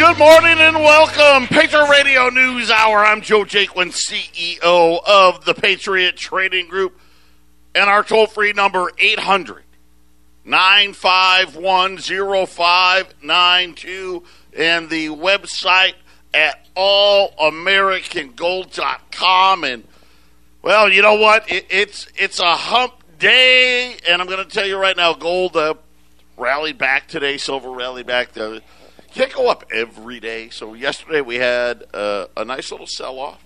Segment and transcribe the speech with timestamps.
[0.00, 1.46] Good morning and welcome.
[1.46, 3.04] Patriot Radio News Hour.
[3.04, 6.98] I'm Joe Jaquin, CEO of the Patriot Trading Group.
[7.74, 9.62] And our toll free number 800
[10.46, 14.22] 951 0592.
[14.56, 15.92] And the website
[16.32, 19.64] at allamericangold.com.
[19.64, 19.84] And,
[20.62, 21.52] well, you know what?
[21.52, 23.98] It, it's, it's a hump day.
[24.08, 25.74] And I'm going to tell you right now, gold uh,
[26.38, 28.32] rallied back today, silver rallied back.
[28.32, 28.62] The,
[29.12, 30.50] can't go up every day.
[30.50, 33.42] So yesterday we had uh, a nice little sell off.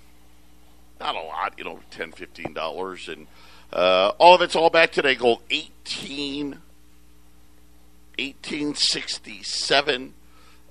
[1.00, 3.26] Not a lot, you know, ten, fifteen dollars, and
[3.72, 5.14] uh, all of it's all back today.
[5.14, 6.58] Gold eighteen,
[8.18, 10.14] eighteen sixty seven,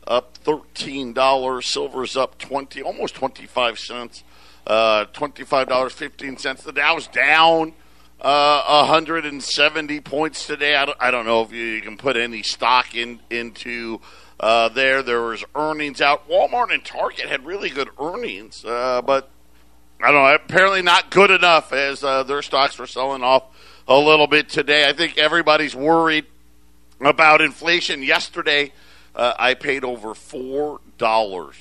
[0.07, 1.65] up thirteen dollars.
[1.67, 4.23] Silver's up twenty, almost twenty five cents.
[4.65, 6.63] Uh, twenty five dollars fifteen cents.
[6.63, 7.73] The Dow's down
[8.23, 10.75] uh, 170 points today.
[10.75, 13.99] I don't, I don't know if you, you can put any stock in into
[14.39, 15.03] uh, there.
[15.03, 16.27] There was earnings out.
[16.29, 19.29] Walmart and Target had really good earnings, uh, but
[20.01, 20.35] I don't know.
[20.35, 23.43] Apparently not good enough as uh, their stocks were selling off
[23.87, 24.87] a little bit today.
[24.87, 26.25] I think everybody's worried
[26.99, 28.03] about inflation.
[28.03, 28.71] Yesterday,
[29.15, 31.55] uh, I paid over four dollars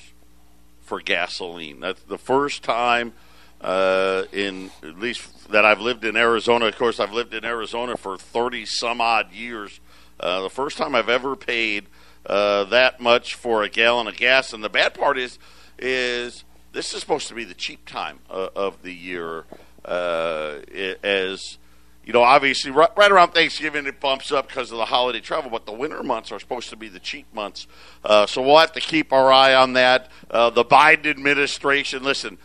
[0.81, 1.79] for gasoline.
[1.79, 3.13] That's the first time
[3.61, 6.65] uh, in at least that I've lived in Arizona.
[6.65, 9.79] Of course, I've lived in Arizona for thirty some odd years.
[10.19, 11.85] Uh, the first time I've ever paid
[12.25, 14.53] uh, that much for a gallon of gas.
[14.53, 15.39] And the bad part is,
[15.77, 19.45] is this is supposed to be the cheap time uh, of the year.
[19.85, 20.59] Uh,
[21.03, 21.57] as
[22.05, 25.49] you know, obviously, right, right, around Thanksgiving it bumps up because of the holiday travel,
[25.49, 27.65] but the winter months are supposed to be the cheap months.
[28.03, 30.09] Uh, so we'll have to keep our eye on that.
[30.29, 32.37] Uh, the Biden administration, listen,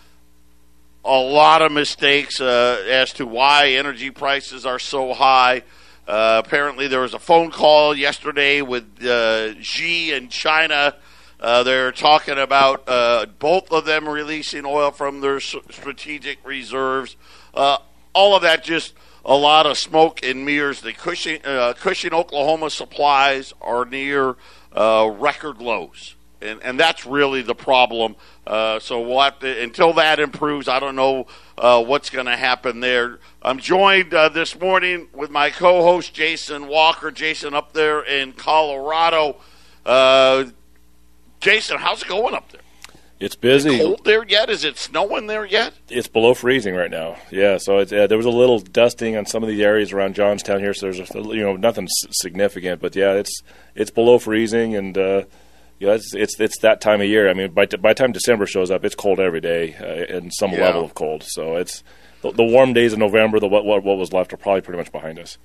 [1.05, 5.63] a lot of mistakes uh, as to why energy prices are so high.
[6.09, 10.95] Uh, apparently, there was a phone call yesterday with uh, Xi in China.
[11.39, 17.15] Uh, they're talking about uh, both of them releasing oil from their strategic reserves.
[17.53, 17.77] Uh,
[18.15, 20.81] all of that just a lot of smoke and mirrors.
[20.81, 24.37] The Cushing, Cushing Oklahoma supplies are near
[24.75, 28.17] record lows and and that's really the problem.
[28.47, 30.69] Uh, so we'll have to until that improves.
[30.69, 31.27] I don't know
[31.57, 33.19] uh, what's going to happen there.
[33.43, 37.11] I'm joined uh, this morning with my co-host Jason Walker.
[37.11, 39.37] Jason up there in Colorado.
[39.85, 40.47] Uh,
[41.41, 42.61] Jason, how's it going up there?
[43.21, 43.71] It's busy.
[43.71, 44.49] Is it cold there yet?
[44.49, 45.75] Is it snowing there yet?
[45.89, 47.17] It's below freezing right now.
[47.33, 50.61] Yeah, so uh, there was a little dusting on some of the areas around Johnstown
[50.61, 50.73] here.
[50.73, 53.43] So there's a, you know nothing significant, but yeah, it's
[53.75, 55.23] it's below freezing and uh,
[55.79, 57.29] you know, it's, it's it's that time of year.
[57.29, 60.33] I mean, by by the time December shows up, it's cold every day uh, and
[60.35, 60.61] some yeah.
[60.61, 61.23] level of cold.
[61.25, 61.85] So it's
[62.23, 63.39] the, the, warm days of November.
[63.39, 65.39] The what, what what was left are probably pretty much behind us.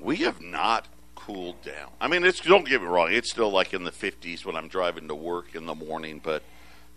[0.00, 1.90] We have not cooled down.
[2.00, 3.12] I mean, it's don't get me wrong.
[3.12, 6.42] It's still like in the 50s when I'm driving to work in the morning, but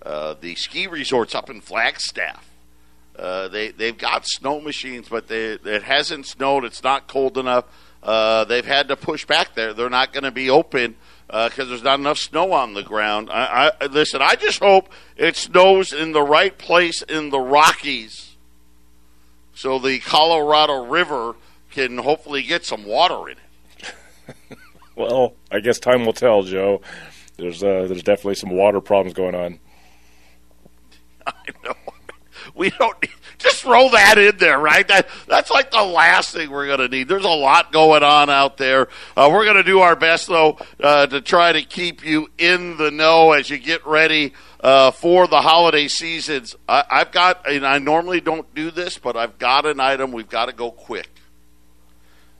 [0.01, 2.47] uh, the ski resorts up in Flagstaff.
[3.15, 6.63] Uh, they they've got snow machines, but they, it hasn't snowed.
[6.63, 7.65] It's not cold enough.
[8.01, 9.73] Uh, they've had to push back there.
[9.73, 10.95] They're not going to be open
[11.29, 13.29] because uh, there's not enough snow on the ground.
[13.31, 14.19] I, I, listen.
[14.19, 18.35] I just hope it snows in the right place in the Rockies,
[19.53, 21.35] so the Colorado River
[21.69, 24.57] can hopefully get some water in it.
[24.95, 26.81] well, I guess time will tell, Joe.
[27.37, 29.59] There's uh, there's definitely some water problems going on.
[31.27, 31.75] I know.
[32.59, 34.85] We don't need, just throw that in there, right?
[34.89, 37.07] That that's like the last thing we're going to need.
[37.07, 38.89] There's a lot going on out there.
[39.15, 42.75] Uh, we're going to do our best though uh, to try to keep you in
[42.75, 46.57] the know as you get ready uh, for the holiday seasons.
[46.67, 50.11] I, I've got, and I normally don't do this, but I've got an item.
[50.11, 51.09] We've got to go quick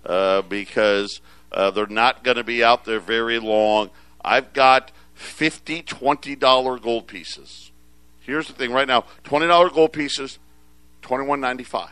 [0.06, 1.22] uh, because
[1.54, 3.90] uh, they're not going to be out there very long.
[4.22, 7.72] I've got 50 $20 gold pieces.
[8.22, 10.40] Here's the thing right now $20 gold pieces,
[11.02, 11.92] twenty one ninety five.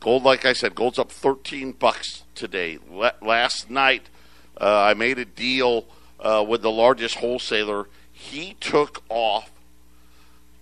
[0.00, 2.78] Gold, like I said, gold's up 13 bucks today.
[3.22, 4.10] last night,
[4.60, 5.86] uh, I made a deal
[6.20, 7.88] uh, with the largest wholesaler.
[8.12, 9.50] He took off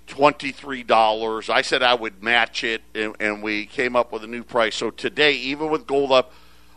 [0.06, 1.50] $23.
[1.50, 4.76] I said I would match it, and, and we came up with a new price.
[4.76, 6.32] So today, even with gold up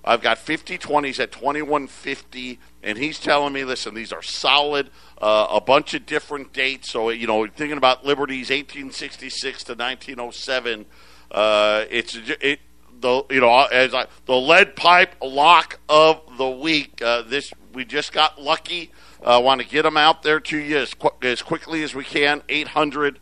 [0.07, 5.47] I've got 50 20s at 2150, and he's telling me, listen, these are solid, uh,
[5.49, 6.91] a bunch of different dates.
[6.91, 10.85] So, you know, thinking about Liberty's 1866 to 1907,
[11.31, 12.59] uh, it's it,
[13.01, 17.01] the you know as I, the lead pipe lock of the week.
[17.01, 18.91] Uh, this we just got lucky.
[19.23, 22.03] I want to get them out there to you as, qu- as quickly as we
[22.03, 22.43] can.
[22.47, 23.19] 800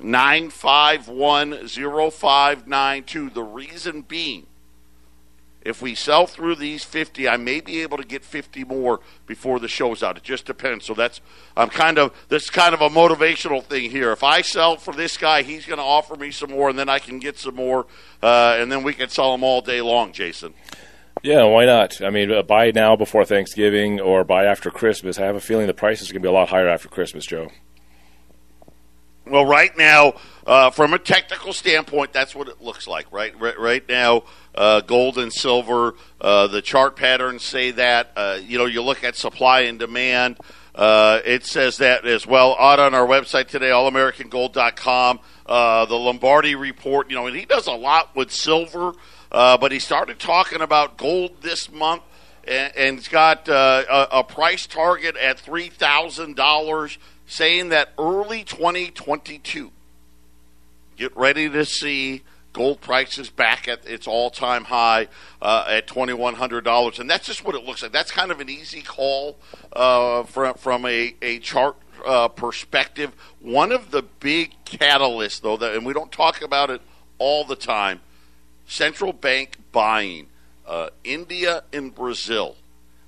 [0.00, 3.30] 951 0592.
[3.30, 4.46] The reason being
[5.68, 9.60] if we sell through these 50, I may be able to get 50 more before
[9.60, 10.16] the show's out.
[10.16, 10.86] It just depends.
[10.86, 11.20] So that's
[11.56, 14.10] I'm kind of this kind of a motivational thing here.
[14.10, 16.88] If I sell for this guy, he's going to offer me some more, and then
[16.88, 17.86] I can get some more,
[18.22, 20.54] uh, and then we can sell them all day long, Jason.
[21.22, 22.00] Yeah, why not?
[22.00, 25.18] I mean, uh, buy now before Thanksgiving or buy after Christmas.
[25.18, 27.26] I have a feeling the prices are going to be a lot higher after Christmas,
[27.26, 27.48] Joe.
[29.30, 30.14] Well, right now,
[30.46, 33.12] uh, from a technical standpoint, that's what it looks like.
[33.12, 35.94] Right, right, right now, uh, gold and silver.
[36.20, 38.12] Uh, the chart patterns say that.
[38.16, 40.38] Uh, you know, you look at supply and demand.
[40.74, 42.56] Uh, it says that as well.
[42.58, 45.20] Out on our website today, allamericangold.com.
[45.44, 47.10] Uh, the Lombardi report.
[47.10, 48.92] You know, and he does a lot with silver,
[49.30, 52.02] but he started talking about gold this month
[52.48, 56.98] and, it's got uh, a, a, price target at three thousand dollars
[57.28, 59.70] saying that early 2022,
[60.96, 62.22] get ready to see
[62.54, 65.06] gold prices back at its all-time high
[65.40, 67.92] uh, at $2,100, and that's just what it looks like.
[67.92, 69.36] That's kind of an easy call
[69.72, 73.12] uh, from from a, a chart uh, perspective.
[73.40, 76.80] One of the big catalysts, though, that and we don't talk about it
[77.18, 78.00] all the time,
[78.66, 80.28] central bank buying,
[80.66, 82.56] uh, India and Brazil.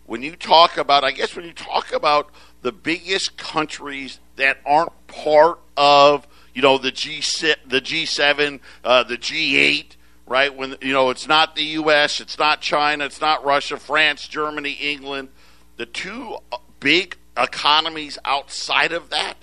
[0.04, 2.30] When you talk about, I guess, when you talk about
[2.62, 7.20] the biggest countries that aren't part of you know the G
[7.66, 9.96] the G7, uh, the G8,
[10.26, 10.54] right?
[10.54, 14.72] When you know it's not the U.S., it's not China, it's not Russia, France, Germany,
[14.72, 15.28] England.
[15.76, 16.36] The two
[16.80, 19.36] big economies outside of that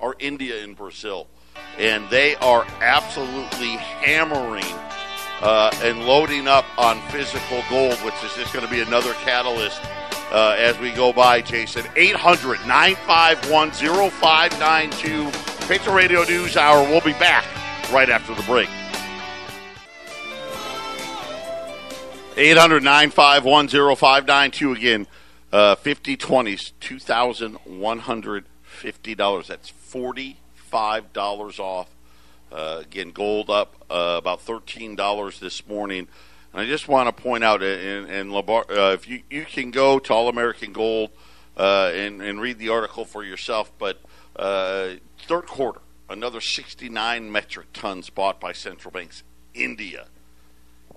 [0.00, 1.28] are India and Brazil,
[1.78, 4.64] and they are absolutely hammering
[5.42, 9.80] uh, and loading up on physical gold, which is just going to be another catalyst
[10.30, 11.86] uh, as we go by, Jason.
[11.96, 13.70] 800 951
[14.10, 15.30] 0592.
[15.66, 16.82] Patriot Radio News Hour.
[16.88, 17.44] We'll be back
[17.92, 18.68] right after the break.
[22.36, 25.06] 800 951 0592 again.
[25.52, 29.46] Uh, 50 20s, $2,150.
[29.46, 31.88] That's $45 off.
[32.52, 36.08] Uh, again, gold up uh, about $13 this morning.
[36.56, 40.14] I just want to point out, and, and uh, if you, you can go to
[40.14, 41.10] All American Gold
[41.54, 44.00] uh, and, and read the article for yourself, but
[44.36, 44.92] uh,
[45.28, 49.22] third quarter, another 69 metric tons bought by central banks.
[49.52, 50.06] India.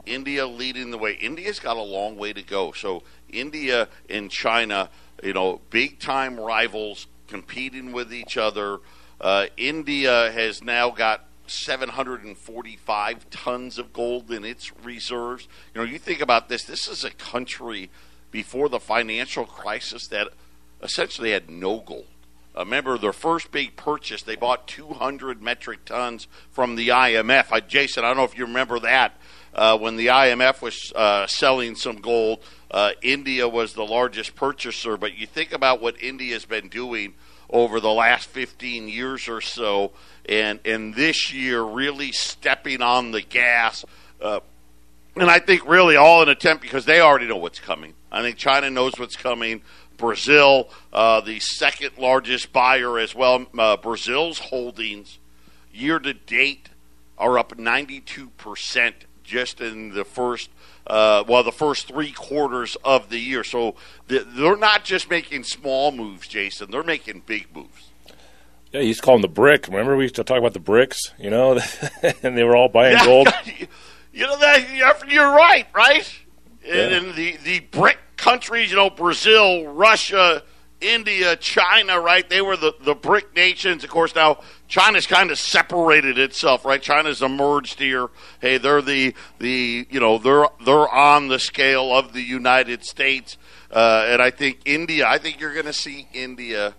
[0.05, 1.15] India leading the way.
[1.15, 2.71] India's got a long way to go.
[2.71, 4.89] So India and China,
[5.21, 8.79] you know, big time rivals competing with each other.
[9.19, 15.47] Uh, India has now got 745 tons of gold in its reserves.
[15.73, 17.89] You know, you think about this, this is a country
[18.31, 20.29] before the financial crisis that
[20.81, 22.07] essentially had no gold.
[22.55, 27.51] Uh, remember their first big purchase, they bought 200 metric tons from the IMF.
[27.51, 29.13] I, Jason, I don't know if you remember that.
[29.53, 32.39] Uh, when the IMF was uh, selling some gold,
[32.71, 34.97] uh, India was the largest purchaser.
[34.97, 37.13] But you think about what India's been doing
[37.49, 39.91] over the last 15 years or so
[40.29, 43.83] and and this year really stepping on the gas.
[44.21, 44.39] Uh,
[45.15, 47.93] and I think really all an attempt because they already know what's coming.
[48.11, 49.61] I think China knows what's coming.
[49.97, 53.45] Brazil, uh, the second largest buyer as well.
[53.57, 55.19] Uh, Brazil's holdings
[55.73, 56.69] year to date
[57.17, 58.93] are up 92%
[59.23, 60.49] just in the first,
[60.89, 63.43] uh, well, the first three quarters of the year.
[63.43, 63.75] So
[64.07, 66.71] they're not just making small moves, Jason.
[66.71, 67.89] They're making big moves.
[68.71, 69.67] Yeah, he used to call them the brick.
[69.67, 71.59] Remember we used to talk about the BRICS, you know,
[72.23, 73.27] and they were all buying yeah, gold.
[74.11, 76.19] You know that you're right, right?
[76.65, 76.87] Yeah.
[76.87, 80.43] And, the the brick countries, you know, Brazil, Russia,
[80.81, 82.29] India, China, right?
[82.29, 83.83] They were the the brick nations.
[83.83, 86.81] Of course, now China's kind of separated itself, right?
[86.81, 88.09] China's emerged here.
[88.41, 93.37] Hey, they're the the you know they're they're on the scale of the United States,
[93.71, 95.05] uh, and I think India.
[95.07, 96.75] I think you're going to see India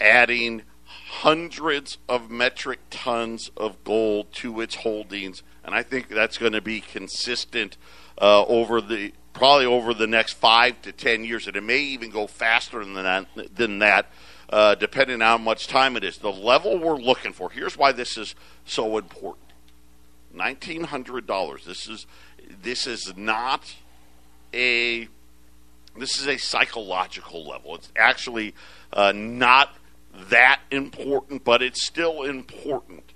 [0.00, 6.52] adding hundreds of metric tons of gold to its holdings, and I think that's going
[6.52, 7.76] to be consistent
[8.20, 12.10] uh, over the probably over the next five to ten years, and it may even
[12.10, 13.26] go faster than that.
[13.54, 14.06] Than that
[14.54, 16.18] uh, depending on how much time it is.
[16.18, 17.50] The level we're looking for.
[17.50, 19.50] Here's why this is so important.
[20.32, 21.64] Nineteen hundred dollars.
[21.64, 22.06] This is
[22.62, 23.74] this is not
[24.52, 25.08] a
[25.98, 27.74] this is a psychological level.
[27.76, 28.54] It's actually
[28.92, 29.74] uh, not
[30.30, 33.12] that important, but it's still important.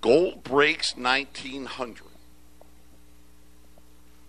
[0.00, 2.09] Gold breaks 1900.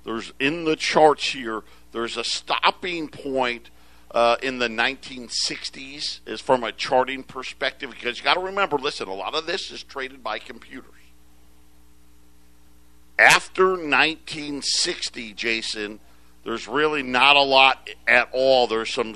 [0.04, 3.70] There's in the charts here, there's a stopping point
[4.12, 9.08] uh, in the 1960s is from a charting perspective because you got to remember listen,
[9.08, 10.92] a lot of this is traded by computers.
[13.18, 16.00] after 1960, Jason,
[16.44, 18.68] there's really not a lot at all.
[18.68, 19.16] There's some,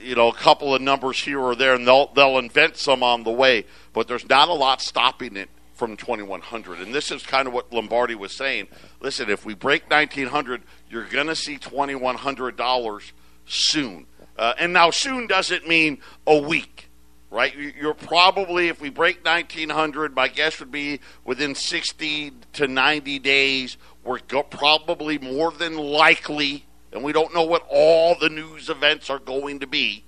[0.00, 3.24] you know, a couple of numbers here or there, and they'll they'll invent some on
[3.24, 3.64] the way.
[3.92, 6.80] But there's not a lot stopping it from 2100.
[6.80, 8.68] And this is kind of what Lombardi was saying.
[9.06, 13.12] Listen, if we break 1900, you're going to see $2100
[13.46, 14.06] soon.
[14.36, 16.88] Uh, and now soon doesn't mean a week,
[17.30, 17.54] right?
[17.56, 23.76] You're probably, if we break 1900, my guess would be within 60 to 90 days.
[24.02, 29.08] We're go- probably more than likely, and we don't know what all the news events
[29.08, 30.02] are going to be,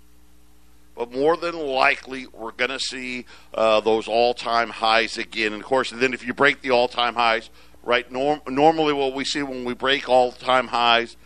[0.96, 5.52] but more than likely we're going to see uh, those all-time highs again.
[5.52, 7.48] And of course, then if you break the all-time highs,
[7.82, 8.10] right?
[8.10, 11.16] Norm- normally, what we see when we break all-time highs,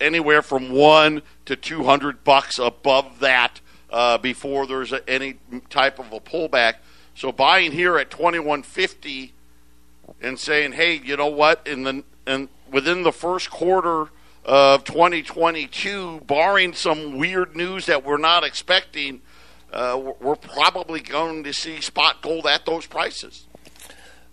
[0.00, 5.36] anywhere from one to two hundred bucks above that uh, before there's a, any
[5.70, 6.74] type of a pullback.
[7.14, 9.32] So buying here at twenty-one fifty
[10.20, 14.08] and saying, "Hey, you know what?" In the and within the first quarter
[14.44, 19.20] of 2022, barring some weird news that we're not expecting,
[19.72, 23.47] uh, we're probably going to see spot gold at those prices.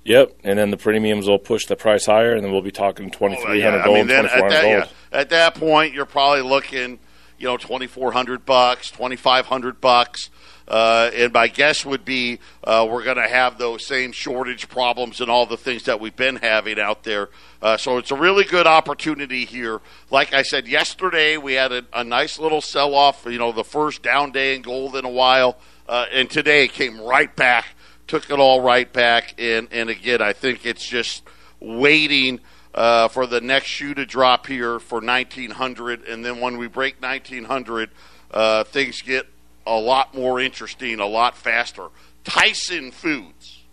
[0.05, 3.09] Yep, and then the premiums will push the price higher, and then we'll be talking
[3.09, 4.03] twenty three hundred oh, yeah.
[4.05, 4.89] gold, I mean, twenty four hundred gold.
[5.12, 7.00] Yeah, at that point, you're probably looking,
[7.39, 10.29] you know, twenty four hundred bucks, twenty five hundred bucks.
[10.67, 15.21] Uh, and my guess would be uh, we're going to have those same shortage problems
[15.21, 17.29] and all the things that we've been having out there.
[17.62, 19.79] Uh, so it's a really good opportunity here.
[20.09, 23.27] Like I said yesterday, we had a, a nice little sell off.
[23.27, 27.00] You know, the first down day in gold in a while, uh, and today came
[27.00, 27.65] right back,
[28.07, 29.35] took it all right back.
[29.39, 31.24] And and again, I think it's just
[31.59, 32.39] waiting.
[32.74, 37.01] Uh, for the next shoe to drop here for 1900, and then when we break
[37.01, 37.89] 1900,
[38.31, 39.25] uh, things get
[39.65, 41.88] a lot more interesting, a lot faster.
[42.25, 43.63] Tyson Foods.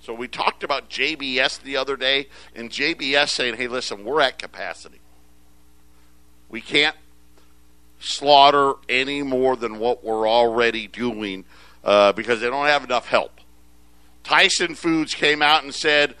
[0.00, 4.38] So we talked about JBS the other day, and JBS saying, hey, listen, we're at
[4.38, 5.00] capacity.
[6.48, 6.96] We can't
[8.00, 11.44] slaughter any more than what we're already doing
[11.84, 13.40] uh, because they don't have enough help.
[14.24, 16.14] Tyson Foods came out and said,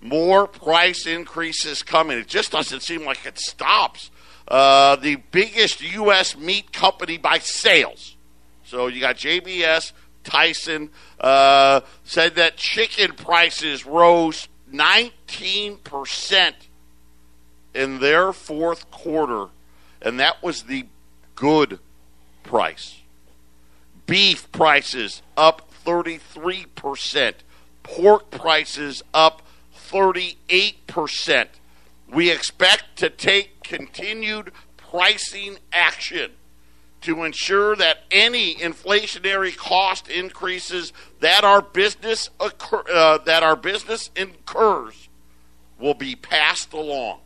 [0.00, 2.18] more price increases coming.
[2.18, 4.10] It just doesn't seem like it stops.
[4.46, 6.36] Uh, the biggest U.S.
[6.36, 8.16] meat company by sales
[8.66, 9.92] so you got JBS,
[10.24, 16.52] Tyson uh, said that chicken prices rose 19%
[17.74, 19.46] in their fourth quarter,
[20.02, 20.86] and that was the
[21.36, 21.78] good
[22.42, 22.96] price.
[24.06, 27.34] Beef prices up 33%,
[27.82, 29.42] pork prices up
[29.90, 31.46] 38%.
[32.12, 36.32] We expect to take continued pricing action
[37.02, 44.10] to ensure that any inflationary cost increases that our business occur, uh, that our business
[44.16, 45.08] incurs
[45.78, 47.20] will be passed along.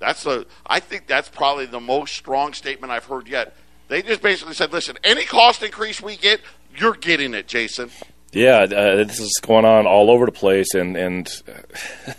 [0.00, 3.54] That's a I think that's probably the most strong statement I've heard yet.
[3.90, 6.40] They just basically said, "Listen, any cost increase we get,
[6.76, 7.90] you're getting it, Jason."
[8.32, 11.28] Yeah, uh, this is going on all over the place, and and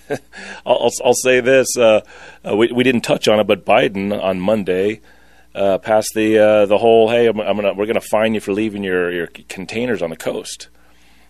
[0.66, 2.02] I'll, I'll say this: uh,
[2.46, 5.00] uh, we we didn't touch on it, but Biden on Monday
[5.56, 8.52] uh, past the uh, the whole hey I'm, I'm, gonna we're gonna fine you for
[8.52, 10.68] leaving your your containers on the coast.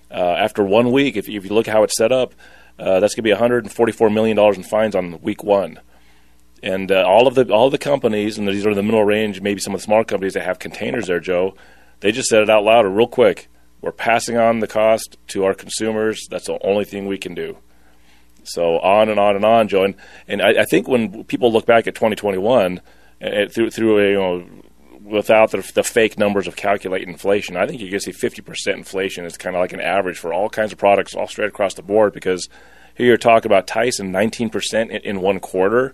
[0.10, 2.34] Uh, after one week, if, if you look how it's set up,
[2.78, 5.80] that's gonna be 144 million dollars in fines on week one.
[6.64, 9.42] And uh, all of the all of the companies, and these are the middle range,
[9.42, 11.56] maybe some of the small companies that have containers there, Joe.
[12.02, 13.48] They just said it out loud, or real quick.
[13.82, 16.28] We're passing on the cost to our consumers.
[16.30, 17.58] That's the only thing we can do.
[18.44, 19.84] So on and on and on, Joe.
[19.84, 19.96] And,
[20.28, 22.80] and I, I think when people look back at 2021
[23.50, 24.48] through through a, you know
[25.04, 27.58] without the, the fake numbers of calculating inflation.
[27.58, 30.50] I think you can see 50% inflation is kind of like an average for all
[30.50, 32.48] kinds of products all straight across the board because
[32.96, 35.94] here you're talking about Tyson 19% in, in one quarter.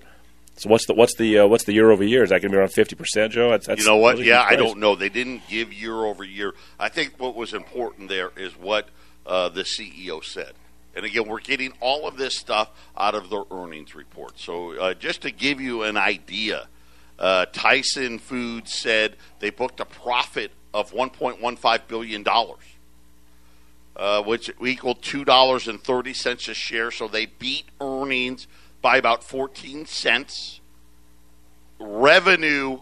[0.58, 2.24] So what's the what's the uh, what's the year over year?
[2.24, 3.52] Is that going to be around fifty percent, Joe?
[3.52, 4.18] That's, that's you know what?
[4.18, 4.96] Yeah, I don't know.
[4.96, 6.56] They didn't give year over year.
[6.80, 8.90] I think what was important there is what
[9.28, 10.54] uh, the CEO said.
[10.96, 14.40] And again, we're getting all of this stuff out of their earnings report.
[14.40, 16.68] So uh, just to give you an idea,
[17.20, 22.26] uh, Tyson Foods said they booked a profit of $1.15 billion,
[23.96, 26.90] uh, which equaled $2.30 a share.
[26.90, 28.48] So they beat earnings
[28.88, 30.62] by about 14 cents.
[31.78, 32.80] Revenue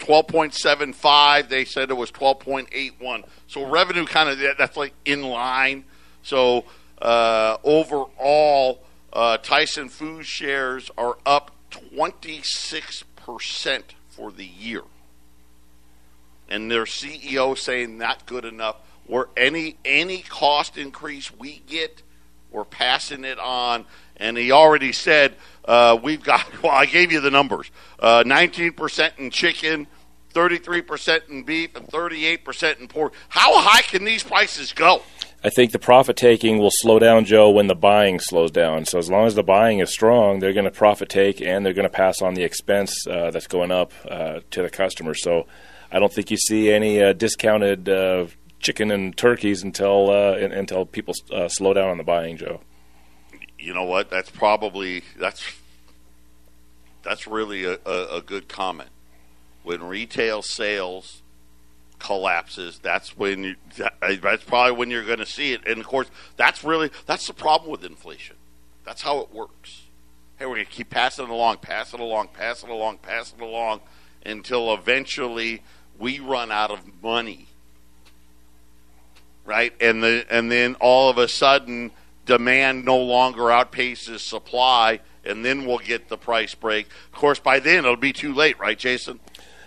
[0.00, 1.48] 12.75.
[1.48, 3.22] They said it was 12.81.
[3.46, 5.84] So revenue kind of that's like in line.
[6.24, 6.64] So
[7.00, 8.82] uh, overall,
[9.12, 14.82] uh, Tyson Foods shares are up 26% for the year.
[16.48, 18.78] And their CEO saying not good enough.
[19.06, 22.02] where any any cost increase we get,
[22.52, 23.84] we're passing it on.
[24.16, 26.46] And he already said uh, we've got.
[26.62, 29.88] Well, I gave you the numbers: uh, nineteen percent in chicken,
[30.30, 33.14] thirty-three percent in beef, and thirty-eight percent in pork.
[33.28, 35.02] How high can these prices go?
[35.44, 38.84] I think the profit taking will slow down, Joe, when the buying slows down.
[38.84, 41.72] So as long as the buying is strong, they're going to profit take and they're
[41.72, 45.14] going to pass on the expense uh, that's going up uh, to the customer.
[45.14, 45.48] So
[45.90, 48.26] I don't think you see any uh, discounted uh,
[48.62, 52.60] chicken and turkeys until uh, until people uh, slow down on the buying, Joe.
[53.58, 54.08] You know what?
[54.08, 55.42] That's probably that's
[57.02, 58.90] that's really a, a, a good comment.
[59.62, 61.22] When retail sales
[61.98, 65.66] collapses, that's when you, that, that's probably when you're going to see it.
[65.66, 68.36] And of course, that's really that's the problem with inflation.
[68.84, 69.82] That's how it works.
[70.38, 73.32] Hey, we're going to keep passing it along, pass it along, pass it along, pass
[73.32, 73.80] it along,
[74.26, 75.62] until eventually
[75.98, 77.46] we run out of money.
[79.44, 81.90] Right, and the and then all of a sudden,
[82.26, 86.86] demand no longer outpaces supply, and then we'll get the price break.
[87.12, 89.18] Of course, by then it'll be too late, right, Jason?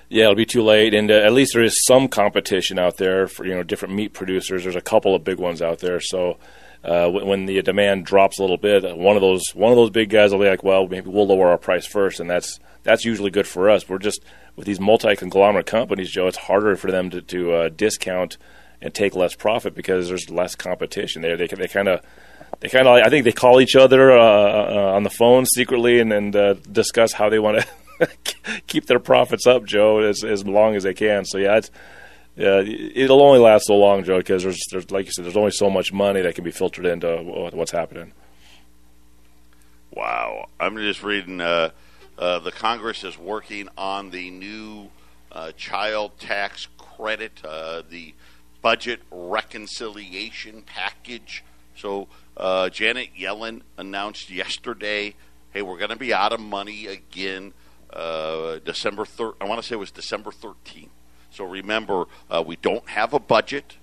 [0.07, 3.27] Yeah, it'll be too late, and uh, at least there is some competition out there
[3.27, 4.63] for you know different meat producers.
[4.63, 6.37] There's a couple of big ones out there, so.
[6.83, 10.07] Uh, when the demand drops a little bit, one of those one of those big
[10.07, 13.31] guys will be like, "Well, maybe we'll lower our price first, and that's that's usually
[13.31, 13.89] good for us.
[13.89, 14.23] We're just
[14.55, 16.27] with these multi conglomerate companies, Joe.
[16.27, 18.37] It's harder for them to, to uh, discount
[18.85, 21.23] and take less profit because there's less competition.
[21.23, 21.35] there.
[21.35, 22.01] they they kind of
[22.59, 25.99] they kind of I think they call each other uh, uh, on the phone secretly
[25.99, 27.65] and, and uh, discuss how they want
[27.99, 28.07] to
[28.67, 31.25] keep their profits up, Joe, as as long as they can.
[31.25, 31.59] So yeah,
[32.35, 35.51] yeah, it'll only last so long, Joe, because there's there's like you said, there's only
[35.51, 38.13] so much money that can be filtered into what's happening.
[39.91, 41.41] Wow, I'm just reading.
[41.41, 41.71] Uh,
[42.19, 44.89] uh, the Congress is working on the new
[45.31, 48.13] uh, child tax credit, uh, the
[48.65, 51.43] budget reconciliation package.
[51.77, 55.13] So uh, Janet Yellen announced yesterday,
[55.51, 57.53] "Hey, we're going to be out of money again."
[57.95, 59.33] uh, December third.
[59.39, 60.89] I want to say it was December 13th.
[61.31, 63.77] So remember, uh, we don't have a budget.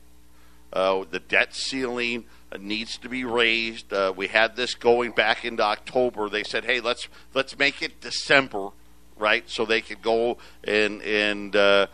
[0.73, 2.25] Uh, the debt ceiling
[2.59, 3.93] needs to be raised.
[3.93, 6.29] Uh, we had this going back into October.
[6.29, 8.71] They said, "Hey, let's let's make it December,
[9.17, 9.49] right?
[9.49, 11.87] So they could go and and uh,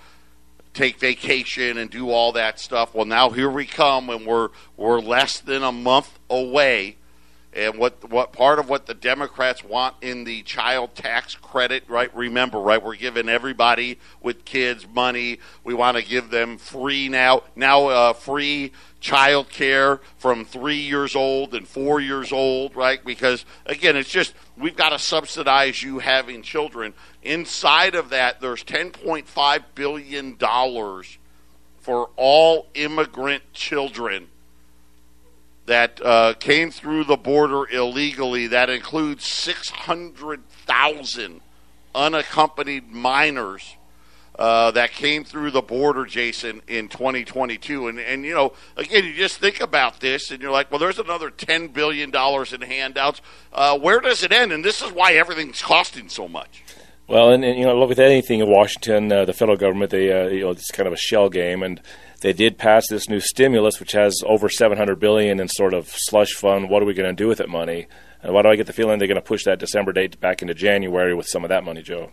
[0.74, 5.00] take vacation and do all that stuff." Well, now here we come, and we're we're
[5.00, 6.96] less than a month away
[7.58, 12.14] and what what part of what the Democrats want in the child tax credit, right?
[12.14, 12.82] Remember, right?
[12.82, 15.38] We're giving everybody with kids money.
[15.64, 21.16] We want to give them free now now uh, free child care from three years
[21.16, 23.02] old and four years old, right?
[23.04, 26.92] Because again, it's just we've got to subsidize you having children.
[27.22, 31.16] Inside of that, there's 10.5 billion dollars
[31.80, 34.28] for all immigrant children
[35.66, 38.48] that uh, came through the border illegally.
[38.48, 41.40] That includes 600,000
[41.94, 43.76] unaccompanied minors
[44.38, 47.88] uh, that came through the border, Jason, in 2022.
[47.88, 50.98] And, and, you know, again, you just think about this and you're like, well, there's
[50.98, 53.20] another $10 billion in handouts.
[53.52, 54.52] Uh, where does it end?
[54.52, 56.62] And this is why everything's costing so much.
[57.08, 60.12] Well, and, and you know, look with anything in Washington, uh, the federal government, they,
[60.12, 61.62] uh, you know, it's kind of a shell game.
[61.62, 61.80] And
[62.20, 66.34] they did pass this new stimulus, which has over 700 billion in sort of slush
[66.34, 66.70] fund.
[66.70, 67.86] What are we going to do with that money?
[68.22, 70.42] And why do I get the feeling they're going to push that December date back
[70.42, 72.12] into January with some of that money, Joe?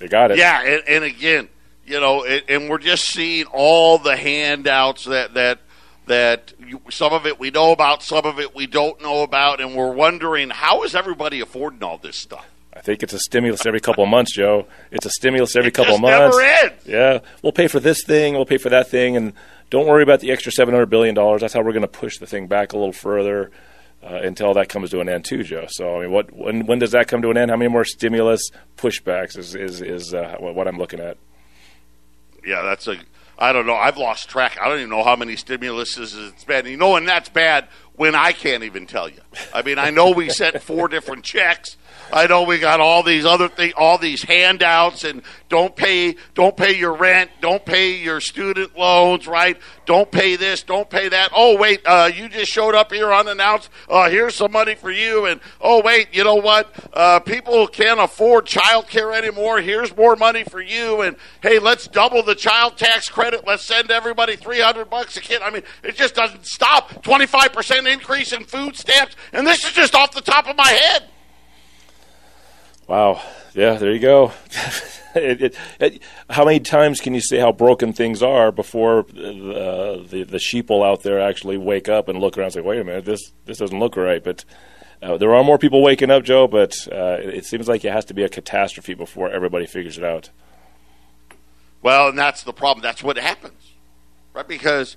[0.00, 0.38] They got it.
[0.38, 1.48] Yeah, and, and again,
[1.86, 5.60] you know, and, and we're just seeing all the handouts that that
[6.06, 9.60] that you, some of it we know about, some of it we don't know about,
[9.60, 12.46] and we're wondering how is everybody affording all this stuff?
[12.74, 14.66] I think it's a stimulus every couple of months, Joe.
[14.90, 16.38] It's a stimulus every it couple of months.
[16.86, 19.34] Yeah, we'll pay for this thing, we'll pay for that thing, and
[19.68, 21.42] don't worry about the extra seven hundred billion dollars.
[21.42, 23.50] That's how we're going to push the thing back a little further
[24.02, 25.66] uh, until that comes to an end, too, Joe.
[25.68, 27.50] So, I mean, what when when does that come to an end?
[27.50, 31.16] How many more stimulus pushbacks is is is uh, what I'm looking at?
[32.44, 32.96] Yeah, that's a.
[33.38, 33.74] I don't know.
[33.74, 34.58] I've lost track.
[34.60, 36.66] I don't even know how many stimuluses it's been.
[36.66, 39.20] You know, and that's bad when I can't even tell you.
[39.54, 41.76] I mean, I know we sent four different checks
[42.12, 46.56] I know we got all these other things, all these handouts, and don't pay, don't
[46.56, 49.58] pay your rent, don't pay your student loans, right?
[49.86, 51.32] Don't pay this, don't pay that.
[51.34, 53.70] Oh wait, uh, you just showed up here unannounced.
[53.88, 56.72] Uh, here's some money for you, and oh wait, you know what?
[56.92, 59.60] Uh, people can't afford child care anymore.
[59.60, 63.46] Here's more money for you, and hey, let's double the child tax credit.
[63.46, 65.42] Let's send everybody three hundred bucks a kid.
[65.42, 67.02] I mean, it just doesn't stop.
[67.02, 70.56] Twenty five percent increase in food stamps, and this is just off the top of
[70.56, 71.04] my head.
[72.90, 73.22] Wow.
[73.54, 74.32] yeah, there you go.
[75.14, 80.04] it, it, it, how many times can you say how broken things are before the,
[80.10, 82.84] the the sheeple out there actually wake up and look around and say, "Wait a
[82.84, 84.44] minute, this this doesn't look right." But
[85.00, 86.48] uh, there are more people waking up, Joe.
[86.48, 90.02] But uh, it seems like it has to be a catastrophe before everybody figures it
[90.02, 90.30] out.
[91.82, 92.82] Well, and that's the problem.
[92.82, 93.70] That's what happens,
[94.34, 94.48] right?
[94.48, 94.96] Because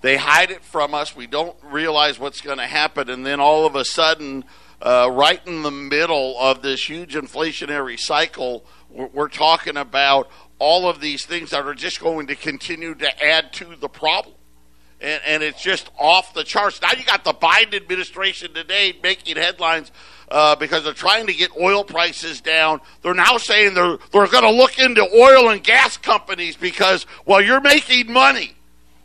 [0.00, 1.14] they hide it from us.
[1.14, 4.44] We don't realize what's going to happen, and then all of a sudden
[4.80, 10.88] uh, right in the middle of this huge inflationary cycle, we're, we're talking about all
[10.88, 14.34] of these things that are just going to continue to add to the problem.
[15.00, 16.82] And, and, it's just off the charts.
[16.82, 19.92] Now you got the Biden administration today making headlines
[20.28, 22.80] uh, because they're trying to get oil prices down.
[23.02, 27.40] They're now saying they're they're going to look into oil and gas companies because well
[27.40, 28.56] you're making money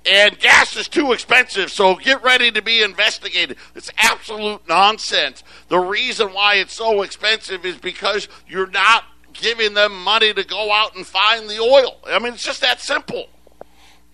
[0.05, 3.57] and gas is too expensive, so get ready to be investigated.
[3.75, 5.43] It's absolute nonsense.
[5.69, 10.71] The reason why it's so expensive is because you're not giving them money to go
[10.71, 11.97] out and find the oil.
[12.05, 13.27] I mean, it's just that simple.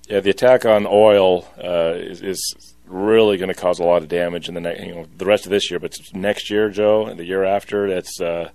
[0.08, 4.08] Yeah, the attack on oil uh, is, is, really going to cause a lot of
[4.08, 7.06] damage in the ne- you know the rest of this year, but next year, Joe,
[7.06, 8.19] and the year after, that's.
[8.19, 8.49] Uh,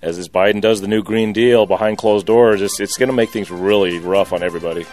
[0.00, 3.30] as Biden does the new Green Deal behind closed doors, it's, it's going to make
[3.30, 4.86] things really rough on everybody.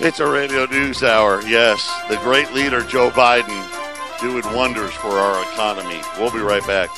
[0.00, 1.42] It's a radio news hour.
[1.42, 6.00] Yes, the great leader, Joe Biden, doing wonders for our economy.
[6.18, 6.90] We'll be right back.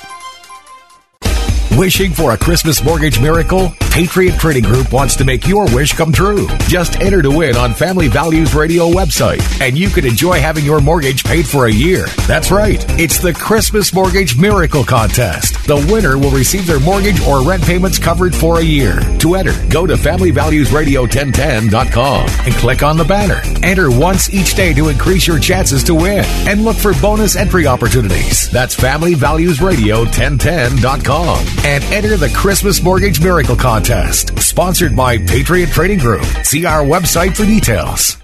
[1.76, 3.74] Wishing for a Christmas mortgage miracle?
[3.90, 6.46] Patriot Trading Group wants to make your wish come true.
[6.66, 10.80] Just enter to win on Family Values Radio website, and you could enjoy having your
[10.80, 12.06] mortgage paid for a year.
[12.26, 12.84] That's right.
[12.98, 15.64] It's the Christmas Mortgage Miracle Contest.
[15.66, 18.98] The winner will receive their mortgage or rent payments covered for a year.
[19.18, 23.42] To enter, go to FamilyValuesRadio1010.com and click on the banner.
[23.62, 27.66] Enter once each day to increase your chances to win, and look for bonus entry
[27.66, 28.50] opportunities.
[28.50, 36.24] That's FamilyValuesRadio1010.com and enter the Christmas Mortgage Miracle Contest, sponsored by Patriot Trading Group.
[36.44, 38.18] See our website for details.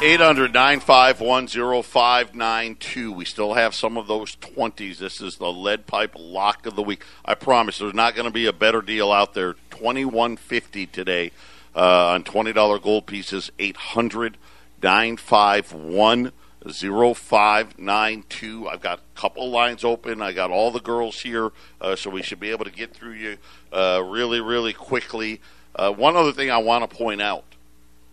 [0.00, 1.48] 800 951
[1.82, 3.12] 0592.
[3.12, 4.98] We still have some of those 20s.
[4.98, 7.04] This is the lead pipe lock of the week.
[7.24, 9.54] I promise there's not going to be a better deal out there.
[9.70, 11.32] 2150 today
[11.74, 13.50] uh, on $20 gold pieces.
[13.58, 14.38] 800
[14.82, 16.32] 951
[16.66, 18.68] 0592.
[18.68, 20.20] I've got a couple lines open.
[20.20, 23.12] I got all the girls here, uh, so we should be able to get through
[23.12, 23.38] you
[23.72, 25.40] uh, really, really quickly.
[25.74, 27.44] Uh, one other thing I want to point out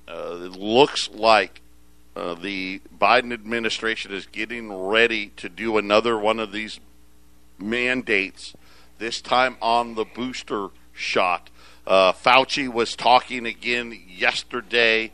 [0.07, 1.61] uh, it looks like
[2.15, 6.79] uh, the Biden administration is getting ready to do another one of these
[7.57, 8.53] mandates,
[8.99, 11.49] this time on the booster shot.
[11.87, 15.11] Uh, Fauci was talking again yesterday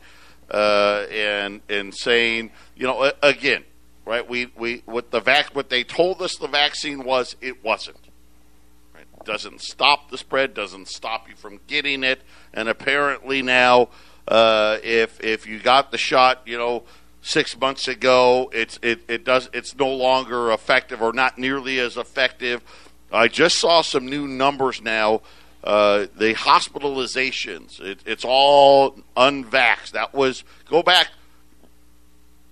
[0.50, 2.50] and and saying,
[2.82, 3.62] you know, again,
[4.04, 4.28] right?
[4.28, 8.08] We we what the vac what they told us the vaccine was, it wasn't.
[8.92, 9.04] Right?
[9.24, 13.90] Doesn't stop the spread, doesn't stop you from getting it, and apparently now,
[14.26, 16.82] uh, if if you got the shot, you know.
[17.24, 21.96] Six months ago, it's it, it does it's no longer effective or not nearly as
[21.96, 22.64] effective.
[23.12, 25.20] I just saw some new numbers now
[25.64, 29.92] uh, the hospitalizations, it, it's all unvaxxed.
[29.92, 31.10] That was, go back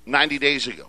[0.07, 0.87] 90 days ago.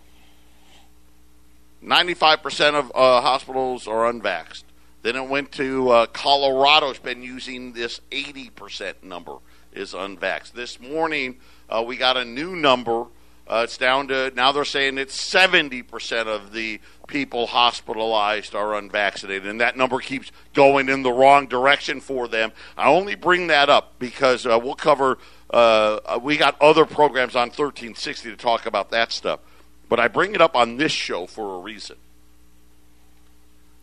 [1.84, 4.64] 95% of uh, hospitals are unvaxxed.
[5.02, 9.38] Then it went to uh, Colorado's been using this 80% number
[9.74, 10.52] is unvaxxed.
[10.52, 11.38] This morning,
[11.70, 13.06] uh, we got a new number.
[13.48, 19.48] Uh, it's down to now they're saying it's 70% of the people hospitalized are unvaccinated,
[19.48, 22.52] and that number keeps going in the wrong direction for them.
[22.78, 25.18] I only bring that up because uh, we'll cover.
[25.52, 29.42] Uh, we got other programs on 1360 to talk about that stuff,
[29.90, 31.98] but I bring it up on this show for a reason.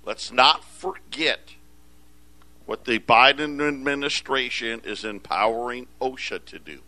[0.04, 1.52] Let's not forget
[2.64, 6.80] what the Biden administration is empowering OSHA to do.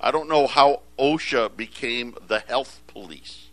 [0.00, 3.46] I don't know how OSHA became the health police.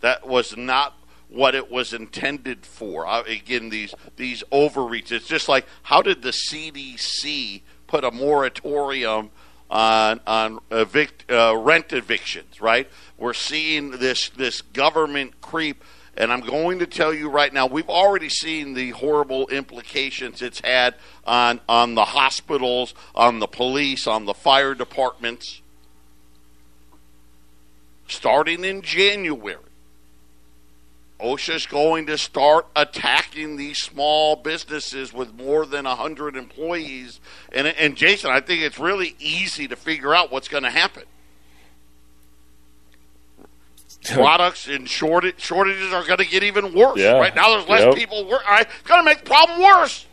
[0.00, 0.94] That was not
[1.28, 3.06] what it was intended for.
[3.06, 5.12] Uh, again, these these overreach.
[5.12, 9.30] It's just like how did the CDC put a moratorium
[9.68, 12.60] on on evict, uh, rent evictions?
[12.60, 12.88] Right.
[13.18, 15.84] We're seeing this this government creep.
[16.16, 20.60] And I'm going to tell you right now, we've already seen the horrible implications it's
[20.60, 25.62] had on, on the hospitals, on the police, on the fire departments.
[28.06, 29.69] Starting in January,
[31.22, 37.20] OSHA's going to start attacking these small businesses with more than 100 employees.
[37.52, 41.04] And, and Jason, I think it's really easy to figure out what's going to happen.
[44.14, 46.98] products and shortage, shortages are going to get even worse.
[46.98, 47.18] Yeah.
[47.18, 47.94] Right now, there's less Yep.
[47.96, 48.24] people.
[48.26, 50.06] Wor- all right, it's going to make the problem worse.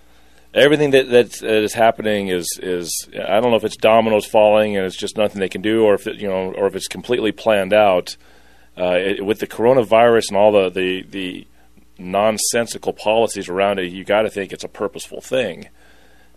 [0.53, 4.75] everything that that's, that is happening is is I don't know if it's dominoes falling
[4.75, 6.87] and it's just nothing they can do, or if it, you know, or if it's
[6.87, 8.17] completely planned out.
[8.77, 11.47] Uh, it, with the coronavirus and all the the, the
[11.97, 15.69] nonsensical policies around it, you got to think it's a purposeful thing.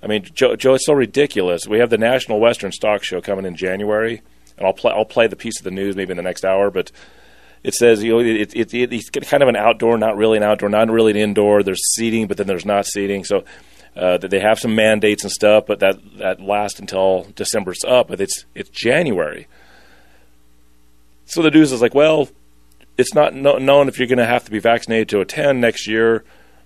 [0.02, 1.66] I mean, Joe, Joe, it's so ridiculous.
[1.66, 4.22] We have the National Western Stock Show coming in January,
[4.56, 6.70] and I'll play I'll play the piece of the news maybe in the next hour,
[6.70, 6.90] but.
[7.62, 10.42] It says you know it, it, it, it's kind of an outdoor, not really an
[10.42, 11.62] outdoor, not really an indoor.
[11.62, 13.22] There's seating, but then there's not seating.
[13.22, 13.44] So
[13.96, 18.08] uh, they have some mandates and stuff, but that that lasts until December's up.
[18.08, 19.46] But it's it's January.
[21.30, 22.28] So the news is like, well,
[22.98, 25.86] it's not no, known if you're going to have to be vaccinated to attend next
[25.86, 26.24] year,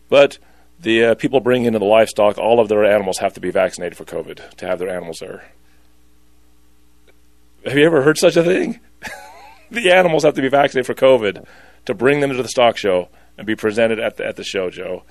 [0.09, 0.39] but
[0.81, 3.95] the uh, people bringing into the livestock, all of their animals have to be vaccinated
[3.95, 5.45] for COVID to have their animals there.
[7.67, 8.81] Have you ever heard such a thing?
[9.71, 11.47] the animals have to be vaccinated for COVID
[11.85, 14.71] to bring them to the stock show and be presented at the, at the show,
[14.71, 15.03] Joe.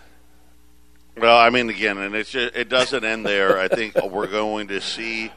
[1.16, 3.60] Well, I mean, again, and it's just, it doesn't end there.
[3.60, 5.32] I think we're going to see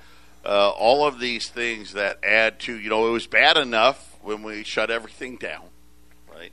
[0.47, 2.79] uh, all of these things that add to.
[2.79, 5.65] You know, it was bad enough when we shut everything down,
[6.33, 6.53] right,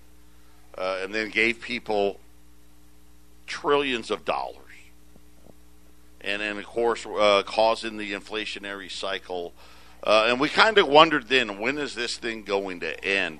[0.77, 2.19] uh, and then gave people
[3.47, 4.57] trillions of dollars,
[6.21, 9.53] and then of course uh, causing the inflationary cycle.
[10.03, 13.39] Uh, and we kind of wondered then, when is this thing going to end?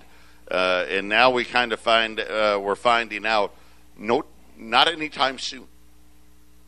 [0.49, 3.53] Uh, and now we kind of find uh, we're finding out,
[3.97, 4.23] no,
[4.57, 5.67] not anytime soon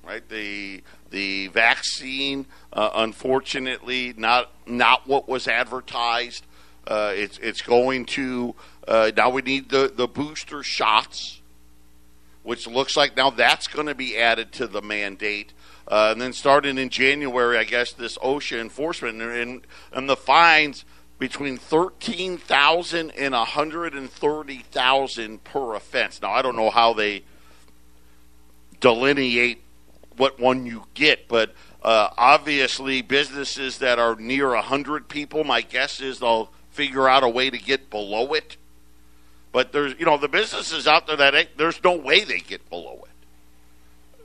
[0.05, 0.27] right?
[0.29, 6.45] The the vaccine, uh, unfortunately, not not what was advertised.
[6.87, 8.55] Uh, it's it's going to
[8.87, 11.41] uh, now we need the the booster shots,
[12.43, 15.53] which looks like now that's going to be added to the mandate.
[15.87, 20.85] Uh, and then starting in January, I guess this OSHA enforcement and and the fines
[21.19, 26.21] between thirteen thousand and a hundred and thirty thousand per offense.
[26.21, 27.23] Now I don't know how they
[28.79, 29.64] delineate
[30.17, 35.61] what one you get, but uh, obviously businesses that are near a hundred people, my
[35.61, 38.57] guess is they'll figure out a way to get below it.
[39.51, 43.03] But there's, you know, the businesses out there that there's no way they get below
[43.03, 44.21] it.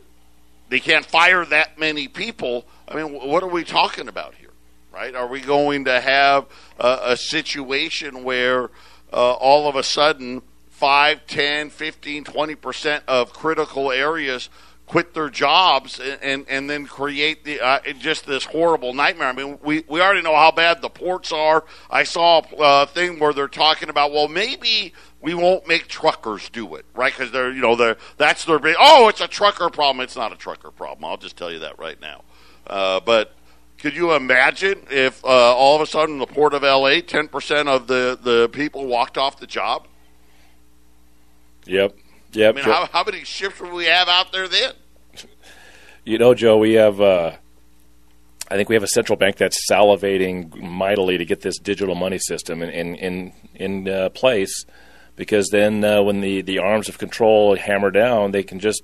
[0.70, 2.64] They can't fire that many people.
[2.88, 4.50] I mean, what are we talking about here,
[4.92, 5.14] right?
[5.14, 6.46] Are we going to have
[6.78, 8.70] a, a situation where
[9.12, 14.48] uh, all of a sudden 5, 10, 15, 20% of critical areas
[14.90, 19.28] quit their jobs and, and, and then create the uh, just this horrible nightmare.
[19.28, 21.64] I mean, we, we already know how bad the ports are.
[21.88, 26.48] I saw a uh, thing where they're talking about, well, maybe we won't make truckers
[26.48, 27.12] do it, right?
[27.16, 28.74] Because they're, you know, they're that's their big.
[28.80, 30.02] Oh, it's a trucker problem.
[30.02, 31.04] It's not a trucker problem.
[31.04, 32.24] I'll just tell you that right now.
[32.66, 33.32] Uh, but
[33.78, 37.68] could you imagine if uh, all of a sudden the port of LA, ten percent
[37.68, 39.86] of the the people walked off the job?
[41.66, 41.96] Yep.
[42.32, 42.54] Yep.
[42.54, 44.72] I mean, how, how many ships would we have out there then?
[46.04, 47.00] You know, Joe, we have.
[47.00, 47.32] Uh,
[48.50, 52.18] I think we have a central bank that's salivating mightily to get this digital money
[52.18, 54.64] system in in in, in uh, place,
[55.16, 58.82] because then uh, when the the arms of control hammer down, they can just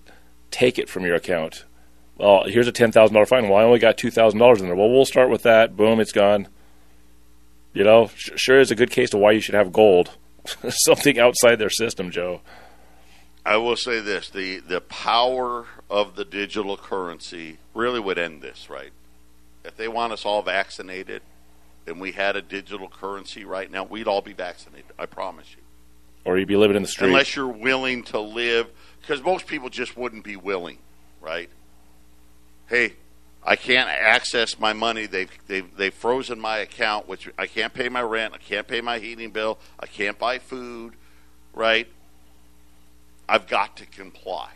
[0.51, 1.65] take it from your account.
[2.19, 3.49] Well, here's a ten thousand dollar fine.
[3.49, 4.77] Well, I only got two thousand dollars in there.
[4.77, 5.77] Well, we'll start with that.
[5.77, 6.49] Boom, it's gone.
[7.73, 10.17] You know, sh- sure is a good case to why you should have gold,
[10.69, 12.41] something outside their system, Joe.
[13.45, 18.69] I will say this: the the power of the digital currency really would end this,
[18.69, 18.93] right?
[19.65, 21.23] If they want us all vaccinated,
[21.87, 24.93] and we had a digital currency right now, we'd all be vaccinated.
[24.99, 25.63] I promise you.
[26.25, 27.09] Or you'd be living in the street.
[27.09, 28.69] Unless you're willing to live,
[29.01, 30.79] because most people just wouldn't be willing,
[31.21, 31.49] right?
[32.69, 32.95] Hey,
[33.45, 35.07] I can't access my money.
[35.07, 38.35] They've they've they've frozen my account, which I can't pay my rent.
[38.35, 39.59] I can't pay my heating bill.
[39.79, 40.95] I can't buy food,
[41.55, 41.87] right?
[43.29, 44.51] I've got to comply.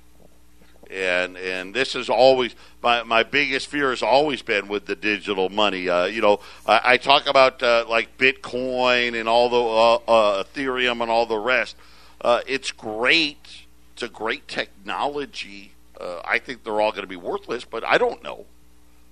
[0.90, 5.48] And and this is always my my biggest fear has always been with the digital
[5.48, 5.88] money.
[5.88, 10.44] Uh, you know, I, I talk about uh, like Bitcoin and all the uh, uh,
[10.44, 11.76] Ethereum and all the rest.
[12.20, 13.64] Uh, it's great.
[13.92, 15.72] It's a great technology.
[16.00, 18.46] Uh, I think they're all going to be worthless, but I don't know.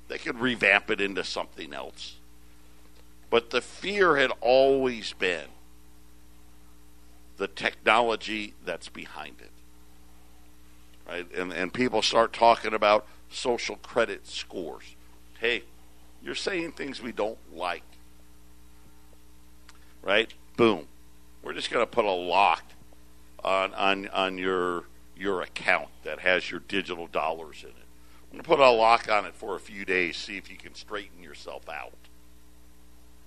[0.09, 2.17] They could revamp it into something else.
[3.31, 5.49] But the fear had always been
[7.37, 9.51] the technology that's behind it.
[11.09, 11.27] Right?
[11.35, 14.85] And, and people start talking about social credit scores.
[15.41, 15.63] Hey,
[16.23, 17.83] you're saying things we don't like.
[20.03, 20.33] Right?
[20.57, 20.87] Boom.
[21.43, 22.65] We're just going to put a lock
[23.43, 24.85] on, on, on your,
[25.17, 27.75] your account that has your digital dollars in it.
[28.31, 30.57] I'm going to put a lock on it for a few days, see if you
[30.57, 31.93] can straighten yourself out.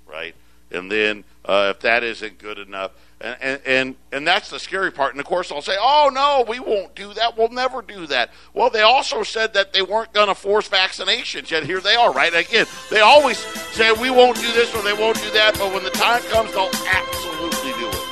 [0.05, 0.35] Right?
[0.71, 4.91] And then uh, if that isn't good enough, and, and and and that's the scary
[4.91, 5.13] part.
[5.13, 7.37] And of course, I'll say, "Oh no, we won't do that.
[7.37, 11.51] We'll never do that." Well, they also said that they weren't going to force vaccinations.
[11.51, 12.33] Yet here they are, right?
[12.33, 15.83] Again, they always say we won't do this or they won't do that, but when
[15.83, 18.11] the time comes, they'll absolutely do it.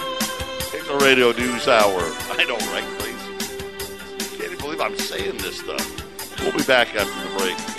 [0.75, 2.01] It's the radio news hour.
[2.31, 2.83] I know, right?
[2.99, 4.37] Crazy.
[4.37, 6.39] Can't even believe I'm saying this stuff.
[6.41, 7.78] We'll be back after the break.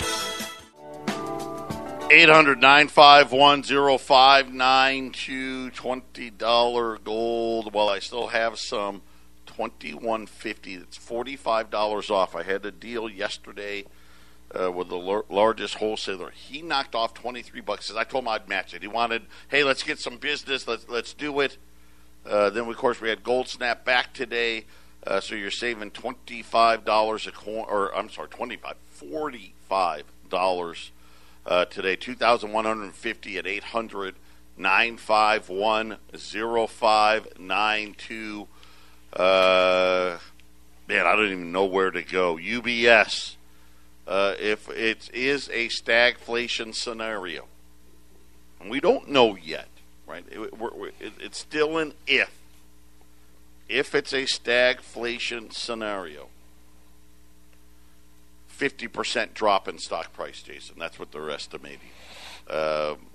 [2.13, 7.73] 800 951 0592 $20 gold.
[7.73, 9.01] Well, I still have some
[9.45, 12.35] 2150 It's $45 off.
[12.35, 13.85] I had a deal yesterday
[14.53, 16.31] uh, with the largest wholesaler.
[16.31, 17.89] He knocked off 23 bucks.
[17.95, 18.81] I told him I'd match it.
[18.81, 20.67] He wanted, hey, let's get some business.
[20.67, 21.57] Let's, let's do it.
[22.25, 24.65] Uh, then, of course, we had gold snap back today.
[25.07, 30.89] Uh, so you're saving $25 a coin, or I'm sorry, 25 $45
[31.45, 31.95] uh, today.
[31.95, 34.15] 2,150 at 800
[34.57, 38.47] 951 0592.
[39.13, 40.17] Uh,
[40.87, 42.37] man, I don't even know where to go.
[42.37, 43.35] UBS,
[44.07, 47.47] uh, if it is a stagflation scenario,
[48.59, 49.67] and we don't know yet,
[50.05, 50.23] right?
[50.31, 52.31] It, we're, we're, it, it's still an if.
[53.67, 56.27] If it's a stagflation scenario,
[58.61, 60.75] 50% drop in stock price, Jason.
[60.77, 61.79] That's what they're estimating.
[62.47, 63.07] Um,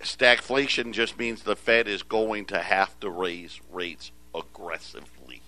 [0.00, 5.42] stagflation just means the Fed is going to have to raise rates aggressively,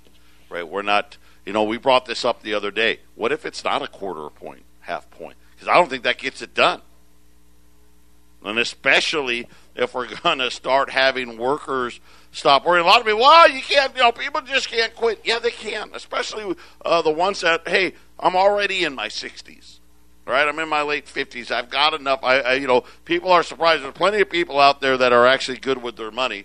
[0.49, 0.67] right?
[0.67, 3.01] We're not, you know, we brought this up the other day.
[3.17, 5.37] What if it's not a quarter point, half point?
[5.57, 6.83] Because I don't think that gets it done.
[8.45, 12.01] And especially if we're going to start having workers
[12.37, 12.85] stop worrying.
[12.85, 15.21] A lot of people, well, you can't, you know, people just can't quit.
[15.25, 19.79] Yeah, they can, especially uh, the ones that, hey, I'm already in my 60s,
[20.27, 20.47] right?
[20.47, 21.51] I'm in my late 50s.
[21.51, 22.21] I've got enough.
[22.23, 23.83] I, I, you know, people are surprised.
[23.83, 26.45] There's plenty of people out there that are actually good with their money,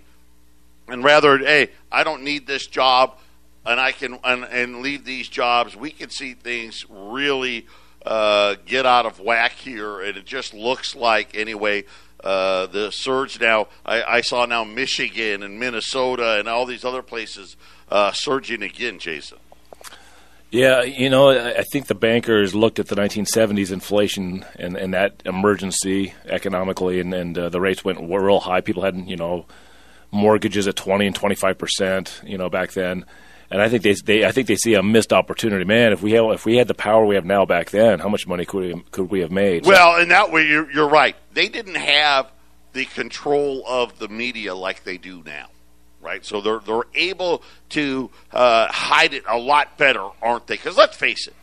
[0.88, 3.18] and rather, hey, I don't need this job,
[3.66, 5.76] and I can and, and leave these jobs.
[5.76, 7.66] We can see things really
[8.04, 11.84] uh, get out of whack here, and it just looks like anyway
[12.22, 13.68] uh, the surge now.
[13.84, 17.56] I, I, saw now Michigan and Minnesota and all these other places
[17.90, 19.38] uh, surging again, Jason.
[20.50, 25.22] Yeah, you know, I think the bankers looked at the 1970s inflation and, and that
[25.24, 28.60] emergency economically, and, and uh, the rates went real high.
[28.60, 29.46] People had, you know,
[30.10, 33.06] mortgages at 20 and 25 percent, you know, back then.
[33.52, 35.64] And I think they, they, I think they see a missed opportunity.
[35.64, 38.08] Man, if we have, if we had the power we have now back then, how
[38.08, 39.66] much money could we, could we have made?
[39.66, 41.14] Well, in that way, you're, you're right.
[41.34, 42.30] They didn't have
[42.72, 45.48] the control of the media like they do now,
[46.00, 46.24] right?
[46.24, 50.54] So they're they're able to uh, hide it a lot better, aren't they?
[50.54, 51.34] Because let's face it,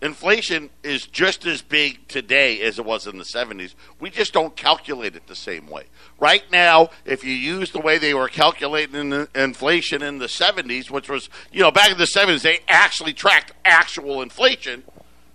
[0.00, 3.74] inflation is just as big today as it was in the 70s.
[4.00, 5.84] We just don't calculate it the same way.
[6.20, 11.08] Right now, if you use the way they were calculating inflation in the 70s, which
[11.08, 14.84] was, you know, back in the 70s, they actually tracked actual inflation.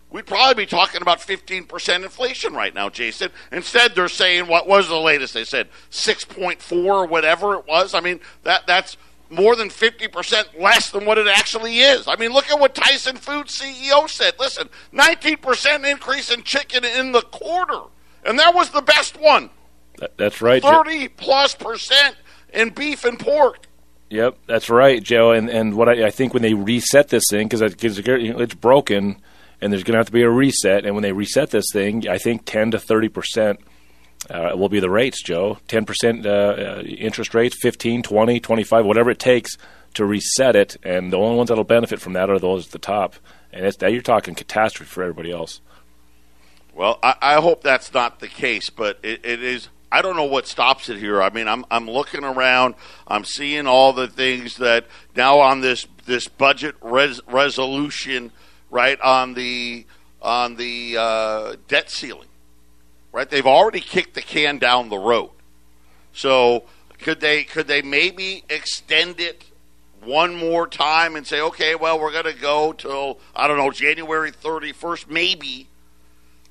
[0.09, 3.31] We'd probably be talking about 15% inflation right now, Jason.
[3.51, 5.33] Instead, they're saying, what was the latest?
[5.33, 7.95] They said 6.4 or whatever it was.
[7.95, 8.95] I mean, that that's
[9.33, 12.07] more than 50% less than what it actually is.
[12.07, 14.33] I mean, look at what Tyson Foods CEO said.
[14.39, 17.81] Listen, 19% increase in chicken in the quarter.
[18.25, 19.49] And that was the best one.
[20.17, 20.61] That's right.
[20.61, 22.15] 30 plus percent
[22.53, 23.67] in beef and pork.
[24.09, 25.31] Yep, that's right, Joe.
[25.31, 29.17] And and what I, I think when they reset this thing, because it's broken,
[29.59, 30.85] and there's going to have to be a reset.
[30.85, 33.59] And when they reset this thing, I think 10 to 30 percent
[34.29, 35.57] uh, will be the rates, Joe.
[35.67, 39.57] 10% uh, uh, interest rates, 15, 20, 25, whatever it takes
[39.95, 40.77] to reset it.
[40.83, 43.15] And the only ones that will benefit from that are those at the top.
[43.51, 45.61] And it's, you're talking catastrophe for everybody else.
[46.73, 49.69] Well, I, I hope that's not the case, but it, it is.
[49.91, 51.21] I don't know what stops it here.
[51.21, 52.73] I mean, I'm I'm looking around.
[53.07, 58.31] I'm seeing all the things that now on this this budget res- resolution,
[58.71, 59.85] right on the
[60.19, 62.27] on the uh, debt ceiling
[63.13, 63.29] right?
[63.29, 65.29] They've already kicked the can down the road.
[66.11, 66.65] So
[66.99, 69.45] could they could they maybe extend it
[70.03, 73.71] one more time and say, okay, well, we're going to go till I don't know
[73.71, 75.69] January thirty first, maybe.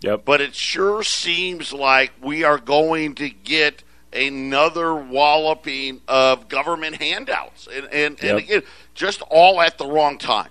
[0.01, 0.25] Yep.
[0.25, 7.68] But it sure seems like we are going to get another walloping of government handouts,
[7.72, 8.30] and and, yep.
[8.30, 8.62] and again,
[8.95, 10.51] just all at the wrong time.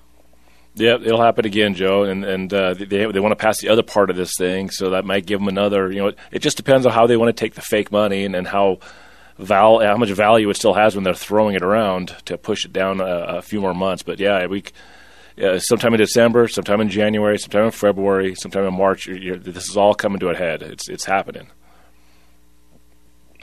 [0.73, 3.83] Yeah, it'll happen again, Joe, and and uh, they they want to pass the other
[3.83, 5.91] part of this thing, so that might give them another.
[5.91, 8.23] You know, it, it just depends on how they want to take the fake money
[8.23, 8.79] and, and how
[9.37, 12.71] val how much value it still has when they're throwing it around to push it
[12.71, 14.03] down a, a few more months.
[14.03, 14.63] But yeah, we.
[15.41, 19.07] Uh, sometime in December, sometime in January, sometime in February, sometime in March.
[19.07, 20.61] You're, you're, this is all coming to a head.
[20.61, 21.47] It's it's happening.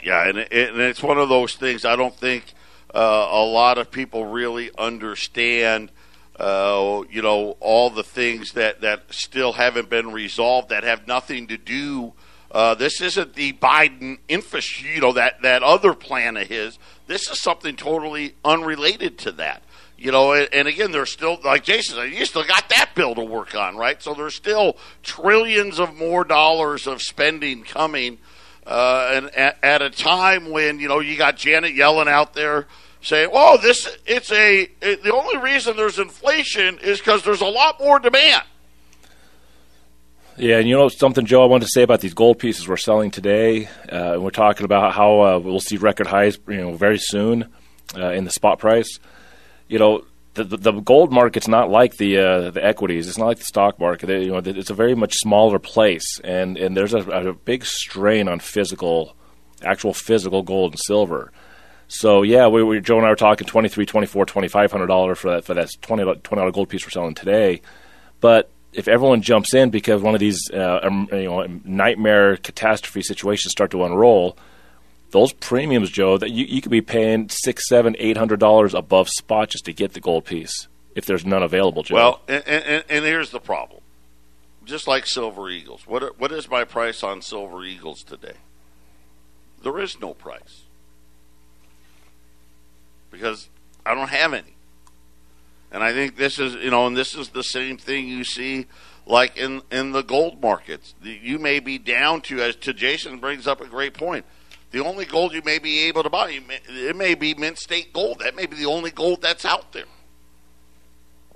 [0.02, 1.84] Yeah, and, it, and it's one of those things.
[1.84, 2.52] I don't think
[2.94, 5.90] uh, a lot of people really understand.
[6.38, 11.48] Uh, you know all the things that that still haven't been resolved that have nothing
[11.48, 12.12] to do.
[12.52, 16.78] Uh, this isn't the Biden infrastructure, you know that that other plan of his.
[17.08, 19.62] This is something totally unrelated to that.
[19.98, 23.16] You know, and, and again, there's still like Jason said, you still got that bill
[23.16, 24.00] to work on, right?
[24.00, 28.18] So there's still trillions of more dollars of spending coming,
[28.64, 32.68] uh, and at, at a time when you know you got Janet Yellen out there
[33.08, 37.46] saying, "Well, this it's a it, the only reason there's inflation is because there's a
[37.46, 38.42] lot more demand."
[40.36, 42.76] Yeah, and you know something, Joe, I wanted to say about these gold pieces we're
[42.76, 46.74] selling today, uh, and we're talking about how uh, we'll see record highs, you know,
[46.74, 47.52] very soon
[47.96, 49.00] uh, in the spot price.
[49.66, 50.04] You know,
[50.34, 53.08] the, the gold market's not like the uh, the equities.
[53.08, 54.06] It's not like the stock market.
[54.06, 57.64] They, you know, it's a very much smaller place, and and there's a, a big
[57.64, 59.16] strain on physical,
[59.64, 61.32] actual physical gold and silver.
[61.88, 64.70] So yeah, we, we Joe and I were talking twenty three, twenty four, twenty five
[64.70, 67.62] hundred dollar for that for that twenty dollar gold piece we're selling today.
[68.20, 70.80] But if everyone jumps in because one of these uh,
[71.10, 74.36] you know nightmare catastrophe situations start to unroll,
[75.12, 79.08] those premiums, Joe, that you, you could be paying six, seven, eight hundred dollars above
[79.08, 81.94] spot just to get the gold piece if there's none available, Joe.
[81.94, 83.80] Well, and, and, and here's the problem.
[84.66, 88.34] Just like Silver Eagles, what what is my price on Silver Eagles today?
[89.62, 90.64] There is no price
[93.18, 93.48] because
[93.84, 94.54] I don't have any.
[95.70, 98.66] And I think this is, you know, and this is the same thing you see
[99.06, 100.94] like in in the gold markets.
[101.02, 104.24] You may be down to, as to Jason brings up a great point.
[104.70, 108.20] The only gold you may be able to buy, it may be Mint State gold.
[108.20, 109.84] That may be the only gold that's out there.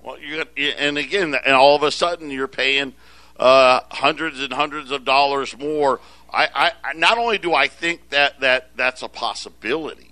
[0.03, 0.45] Well, you
[0.79, 2.95] and again, and all of a sudden you're paying
[3.39, 6.01] uh, hundreds and hundreds of dollars more.
[6.33, 10.12] I, I not only do I think that that that's a possibility,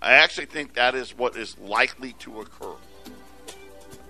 [0.00, 2.74] I actually think that is what is likely to occur.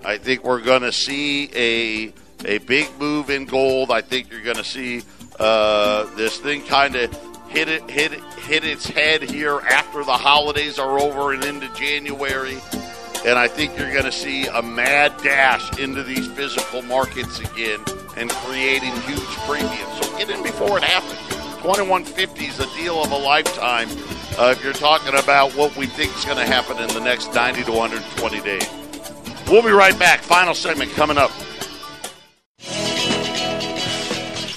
[0.04, 2.12] I think we're going to see a
[2.44, 3.90] a big move in gold.
[3.90, 5.02] I think you're going to see
[5.40, 7.10] uh, this thing kind of
[7.48, 11.72] hit it hit it, hit its head here after the holidays are over and into
[11.74, 12.58] January.
[13.26, 17.80] And I think you're going to see a mad dash into these physical markets again
[18.16, 20.00] and creating huge premiums.
[20.00, 21.18] So get in before it happens.
[21.62, 23.88] 2150 is a deal of a lifetime
[24.38, 27.34] uh, if you're talking about what we think is going to happen in the next
[27.34, 28.68] 90 to 120 days.
[29.48, 30.20] We'll be right back.
[30.20, 31.30] Final segment coming up.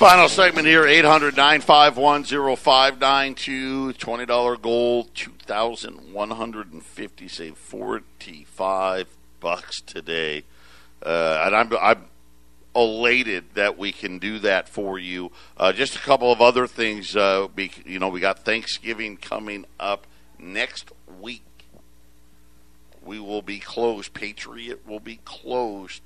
[0.02, 2.24] Final segment here 800 951
[2.58, 3.94] 0592.
[3.94, 9.08] $20 gold, 2150 Save 45
[9.40, 10.44] bucks today.
[11.04, 12.06] Uh, and I'm, I'm
[12.76, 15.32] elated that we can do that for you.
[15.58, 17.16] Uh, just a couple of other things.
[17.16, 20.08] Uh, we, you know, we got Thanksgiving coming up
[20.40, 21.44] next week.
[23.04, 24.14] We will be closed.
[24.14, 26.02] Patriot will be closed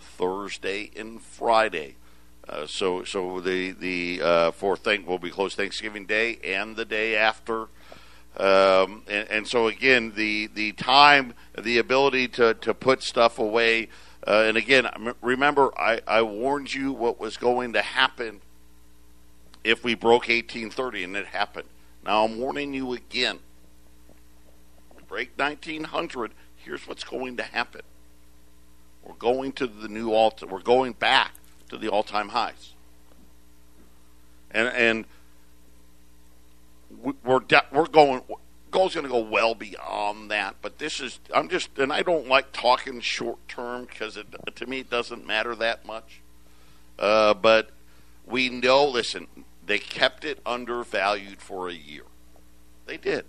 [0.00, 1.96] Thursday and Friday.
[2.48, 6.84] Uh, so, so the the uh, for thank will be closed Thanksgiving Day and the
[6.84, 7.68] day after.
[8.36, 13.88] Um, and, and so again, the the time, the ability to to put stuff away
[14.26, 14.86] uh, and again,
[15.22, 18.40] remember, I, I warned you what was going to happen
[19.64, 21.68] if we broke 1830, and it happened.
[22.04, 23.38] Now I'm warning you again.
[25.08, 26.32] Break 1900.
[26.56, 27.82] Here's what's going to happen.
[29.02, 30.32] We're going to the new all.
[30.48, 31.32] We're going back
[31.68, 32.74] to the all-time highs.
[34.50, 35.04] And and
[37.24, 37.40] we're
[37.72, 38.22] we're going
[38.70, 40.56] goal's going to go well beyond that.
[40.62, 44.18] But this is I'm just and I don't like talking short term because
[44.54, 46.20] to me it doesn't matter that much.
[46.98, 47.70] Uh, but
[48.26, 48.86] we know.
[48.86, 49.26] Listen,
[49.64, 52.04] they kept it undervalued for a year.
[52.86, 53.24] They did.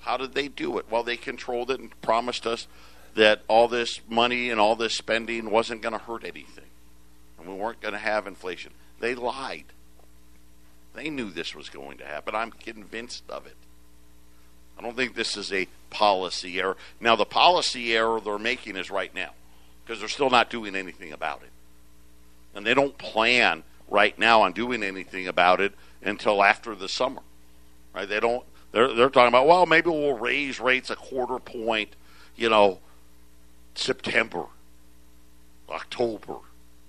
[0.00, 0.86] How did they do it?
[0.90, 2.66] Well, they controlled it and promised us
[3.14, 6.64] that all this money and all this spending wasn't going to hurt anything,
[7.38, 8.72] and we weren't going to have inflation.
[9.00, 9.64] They lied.
[10.94, 12.34] They knew this was going to happen.
[12.34, 13.56] I'm convinced of it.
[14.78, 16.76] I don't think this is a policy error.
[17.00, 19.30] Now, the policy error they're making is right now
[19.84, 21.50] because they're still not doing anything about it.
[22.54, 25.72] And they don't plan right now on doing anything about it
[26.02, 27.22] until after the summer.
[27.94, 28.08] Right?
[28.08, 31.94] They don't they're they're talking about, well, maybe we'll raise rates a quarter point,
[32.36, 32.80] you know,
[33.74, 34.46] September,
[35.70, 36.36] October,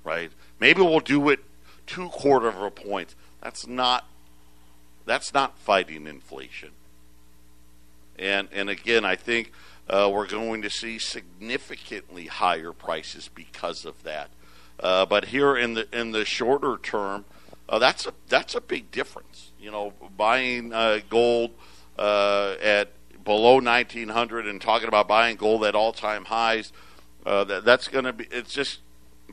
[0.04, 0.32] right?
[0.60, 1.42] Maybe we'll do it
[1.86, 3.14] two quarter of a point.
[3.42, 4.08] That's not
[5.06, 6.72] that's not fighting inflation.
[8.18, 9.51] And and again, I think
[9.89, 14.30] uh, we're going to see significantly higher prices because of that.
[14.80, 17.26] Uh, but here in the in the shorter term,
[17.68, 19.51] Uh, that's a that's a big difference.
[19.59, 21.51] You know, buying uh, gold
[21.97, 22.91] uh, at
[23.24, 26.72] below 1900 and talking about buying gold at all time highs.
[27.26, 28.28] Uh, that, that's going to be.
[28.30, 28.82] It's just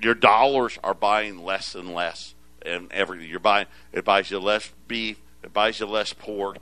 [0.01, 4.73] your dollars are buying less and less, and everything you're buying it buys you less
[4.89, 6.57] beef, it buys you less pork,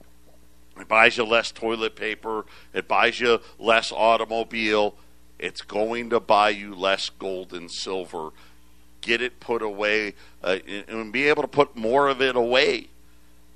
[0.81, 4.95] it buys you less toilet paper, it buys you less automobile.
[5.39, 8.31] It's going to buy you less gold and silver.
[9.01, 10.14] Get it put away
[10.45, 12.89] uh, and be able to put more of it away.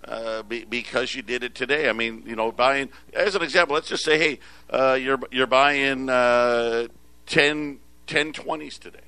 [0.02, 1.88] Uh, be, because you did it today.
[1.88, 3.74] I mean, you know, buying as an example.
[3.74, 4.38] Let's just say, hey,
[4.70, 6.88] uh, you're you're buying uh,
[7.26, 8.98] 10, 10 20s today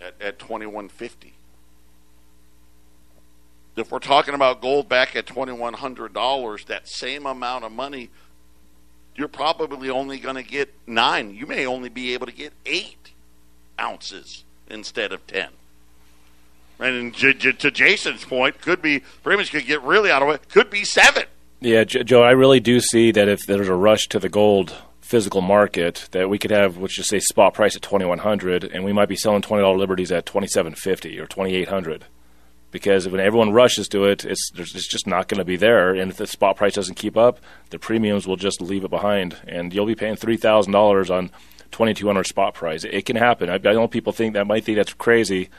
[0.00, 1.34] at, at 2150
[3.76, 8.10] if we're talking about gold back at $2100 that same amount of money
[9.14, 11.34] you're probably only going to get nine.
[11.34, 13.10] You may only be able to get eight
[13.78, 15.48] ounces instead of 10
[16.78, 17.32] and to
[17.70, 21.24] jason's point could be pretty much could get really out of it could be seven.
[21.60, 24.74] Yeah joe i really do see that if there's a rush to the gold
[25.12, 28.64] physical market that we could have, let's just say, spot price at twenty one hundred,
[28.64, 31.68] and we might be selling twenty dollar liberties at twenty seven fifty or twenty eight
[31.68, 32.06] hundred.
[32.72, 36.10] Because when everyone rushes to it, it's it's just not going to be there, and
[36.10, 37.38] if the spot price doesn't keep up,
[37.70, 41.30] the premiums will just leave it behind, and you'll be paying three thousand dollars on
[41.70, 42.82] twenty two hundred spot price.
[42.84, 43.50] It can happen.
[43.50, 45.50] I, I know people think that might think that's crazy,